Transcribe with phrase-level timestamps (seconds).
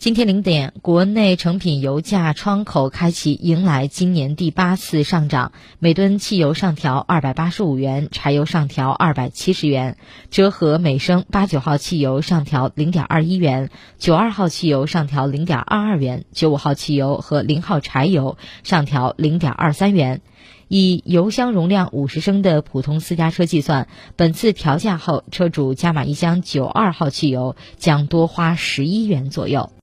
[0.00, 5.52] 今天零点国内成品油价窗口开启迎来今年第八次上涨。
[5.78, 9.98] 每吨汽油上调二百八十五元柴油上调二百七十元
[10.30, 13.68] 折合每升八九号汽油上调零点二一元
[13.98, 20.22] 九二号汽油上调零点二二元九五号汽油和零号柴油上调零点二三元。
[20.66, 29.70] 以油箱容量五十升的普通私家车计算本次调价后车主加满一箱九二号汽油将多花十一元左右。